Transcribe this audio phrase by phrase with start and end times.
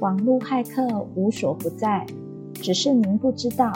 [0.00, 2.06] 网络骇客无所不在，
[2.54, 3.72] 只是您不知道。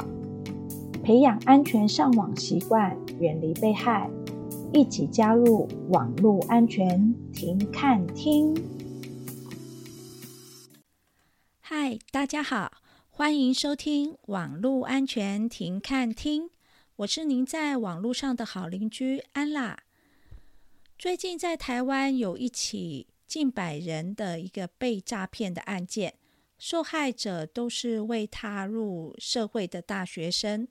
[1.03, 4.09] 培养安全上网习惯，远离被害，
[4.73, 8.55] 一起加入网络安全停看听。
[11.61, 12.71] 嗨，大家好，
[13.11, 16.51] 欢迎收听网络安全停看听，
[16.99, 19.81] 我是您在网络上的好邻居安啦。
[20.97, 26.19] 最近在台湾有一起近百人的一个被诈骗的案件，
[26.59, 30.69] 受害者都是未踏入社会的大学生。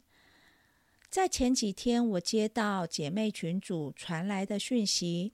[1.09, 5.33] 在前几天，我接到姐妹群组传来的讯息，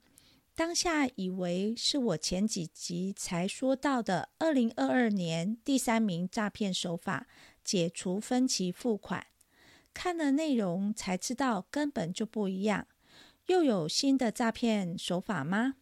[0.56, 7.28] 当下以为是我前几集才说到的二零二二年第三名诈骗手法——
[7.62, 9.28] 解除分期付款。
[9.94, 12.88] 看了内容才知道根本就不一样，
[13.48, 15.76] 又有新的诈骗手法吗？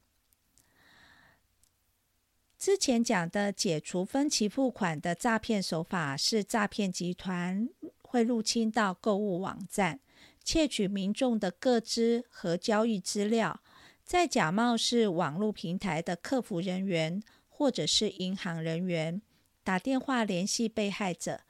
[2.65, 7.69] 之前讲的解除分期付款的诈骗手法，是诈骗集团
[8.01, 9.99] 会入侵到购物网站，
[10.43, 13.61] 窃取民众的个资和交易资料，
[14.03, 19.21] 再假冒是网络平台的客服人员或者是银行人员，
[19.63, 21.41] 打电话联系被害者，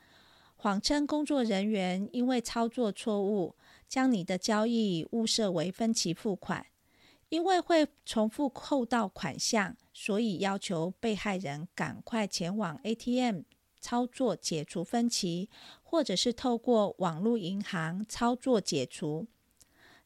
[0.58, 3.56] 谎称工作人员因为操作错误，
[3.88, 6.66] 将你的交易误设为分期付款。
[7.30, 13.42] 因为会重复扣到款项，所以要求被害人赶快前往 ATM
[13.82, 15.50] 操作解除分期，
[15.84, 19.26] 或者是透过网络银行操作解除，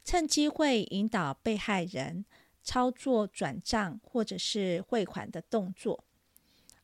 [0.04, 2.24] 趁机会引导被害人
[2.64, 6.04] 操作转账或者是汇款的动作。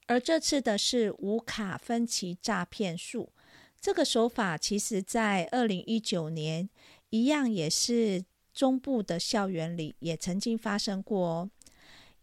[0.06, 3.32] 而这次的是无卡分期诈骗术，
[3.80, 6.70] 这个手法其实在二零一九年
[7.10, 8.26] 一样也是。
[8.56, 11.50] 中部的校园里也曾经发生过哦，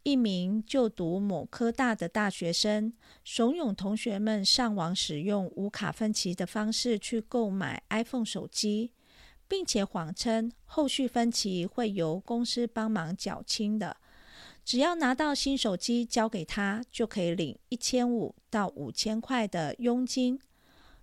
[0.02, 8.90] 一名就读某科大的大学生，怂恿同学们上网使用无卡分期的方式去购买 iPhone 手机，
[9.46, 13.98] 并且谎称后续分期会由公司帮忙缴清的，
[14.64, 20.40] 只要拿到新手机交给他，就可以领一千五到五千块的佣金。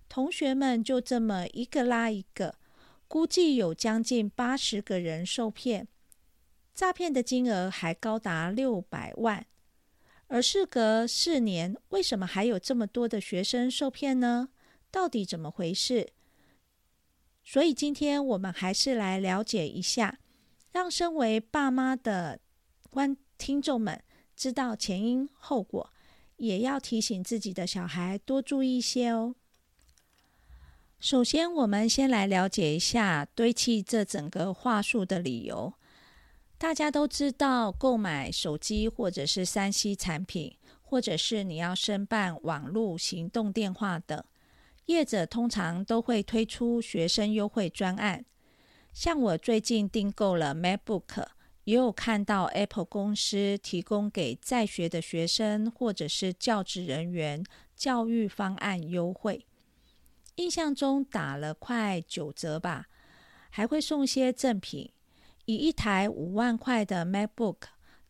[0.08, 2.56] 同学们就这么一个拉一个。
[3.10, 5.88] 估计有将近八十个人受骗，
[6.72, 9.44] 诈骗的金额还高达六百万。
[10.28, 14.50] 而事隔四年，为什么还有这么多的学生受骗呢？
[14.92, 16.12] 到底怎么回事？
[17.42, 20.20] 所以今天我们还是来了解一下，
[20.70, 22.38] 让身为爸妈的
[22.90, 24.00] 观听众们
[24.36, 25.92] 知道前因后果，
[26.36, 29.34] 也要提醒自己的小孩多注意一些哦。
[31.00, 35.72] 首先，我们先来了解一下堆砌这整个话术的理由。
[36.58, 44.22] 大家都知道，购买手机或者是 3C 产品，或者是你要申办网络行动电话等，
[44.84, 48.26] 业者通常都会推出学生优惠专案。
[48.92, 51.24] 像我最近订购了 MacBook，
[51.64, 57.42] 也有看到 Apple 公司提供给在学的学生或者是教职人员
[57.74, 59.46] 教育方案优惠。
[60.40, 62.86] 印象中打了快九折吧，
[63.50, 64.90] 还会送些赠品。
[65.44, 67.56] 以一台五万块的 MacBook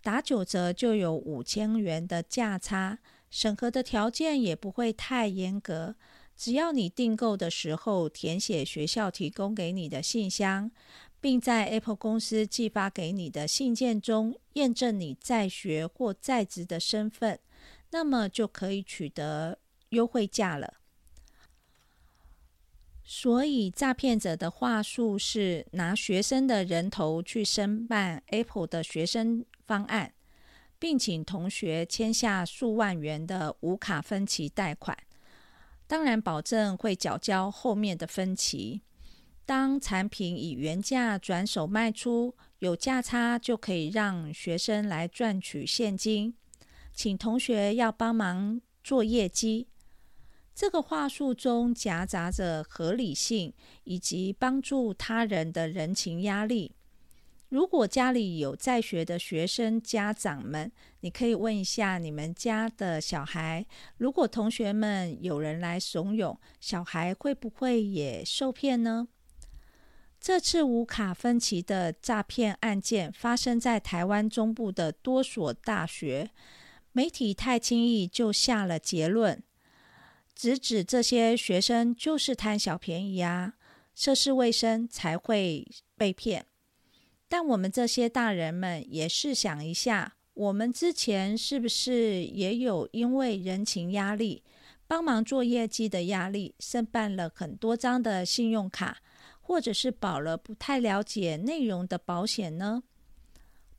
[0.00, 5.96] 打九折就有五千元的价差，审核的条件也不会太严格，
[6.36, 10.70] 只要你订购的时候填写学校提供给你的信箱，
[11.20, 17.40] 并在 Apple 公司寄发给你的信件中验证你在学或在职的身份，
[17.90, 19.58] 那么就可以取得
[19.88, 20.79] 优惠价了。
[23.12, 30.15] 所以，诈骗者的话术是拿学生的人头去申办 Apple 的学生方案，
[30.78, 34.97] 并请同学签下数万元的无卡分期贷款，
[35.88, 38.81] 当然保证会缴交后面的分期。
[39.44, 46.32] 当产品以原价转手卖出，有价差就可以让学生来赚取现金，
[46.94, 49.67] 请同学要帮忙做业绩。
[50.60, 53.50] 这个话术中夹杂着合理性
[53.84, 56.72] 以及帮助他人的人情压力。
[57.48, 60.70] 如果家里有在学的学生家长们，
[61.00, 63.64] 你可以问一下你们家的小孩：
[63.96, 69.08] 如果同学们有人来怂恿，小孩会不会也受骗呢？
[70.20, 76.30] 这次无卡分期的诈骗案件发生在台湾中部的多所大学，
[76.92, 79.42] 媒体太轻易就下了结论。
[80.35, 83.55] 直指这些学生就是贪小便宜啊，
[83.94, 85.67] 涉世未深才会
[85.97, 86.47] 被骗。
[87.29, 94.43] 但我们这些大人们也试想一下，我们之前是不是也有因为人情压力、
[94.87, 98.99] 帮忙做业绩的压力，申办了很多张的信用卡，
[99.41, 102.82] 或者是保了不太了解内容的保险呢？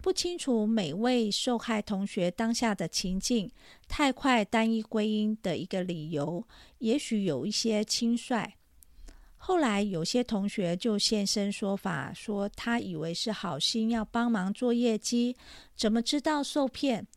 [0.01, 3.51] 不清楚每位受害同学当下的情境，
[3.88, 6.44] 太快单一归因的一个理由，
[6.80, 8.56] 也许有一些轻率。
[9.38, 15.36] 后来有些同学就现身说法，说他以为是好心要帮忙做业绩，
[15.75, 17.07] 怎么知道受骗，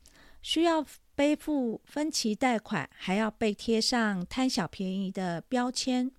[0.43, 0.85] 需要
[1.15, 6.11] 背负分期贷款，还要被贴上贪小便宜的标签。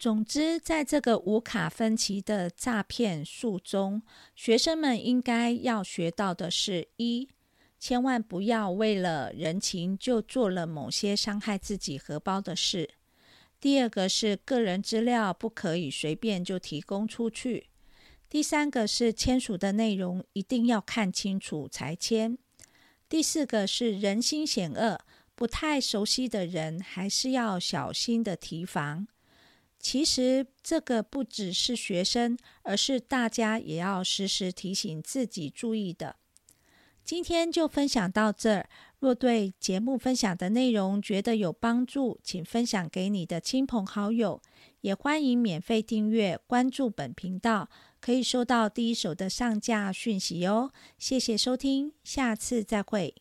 [0.00, 4.00] 总之，在这个无卡分期的诈骗术中，
[4.34, 7.28] 学生们应该要学到的是：一，
[7.78, 12.86] 千万不要为了人情就做了某些伤害自己荷包的事；
[13.60, 17.64] 第二个是个人资料不可以随便就提供出去；
[18.30, 22.38] 第三个是签署的内容一定要看清楚才签；
[23.06, 24.98] 第四个是人心险恶，
[25.34, 29.06] 不太熟悉的人还是要小心的提防。
[29.80, 36.16] 其实这个不只是学生，而是大家也要时时提醒自己注意的。
[37.02, 38.68] 今天就分享到这儿。
[38.98, 44.42] 若对节目分享的内容觉得有帮助，请分享给你的亲朋好友，
[44.82, 50.70] 也欢迎免费订阅关注本频道，可以收到第一手的上架讯息哦。
[50.98, 53.14] 谢谢收听，下次再会。